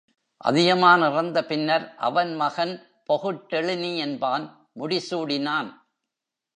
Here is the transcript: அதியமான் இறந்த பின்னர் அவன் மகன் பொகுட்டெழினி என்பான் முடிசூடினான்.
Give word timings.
அதியமான் 0.41 1.01
இறந்த 1.01 1.45
பின்னர் 1.45 1.85
அவன் 1.97 2.35
மகன் 2.35 2.73
பொகுட்டெழினி 3.09 3.97
என்பான் 3.97 4.45
முடிசூடினான். 4.79 5.69